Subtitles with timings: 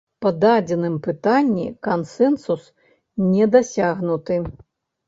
[0.25, 2.67] Па дадзеным пытанні кансэнсус
[3.33, 4.43] не дасягнуты.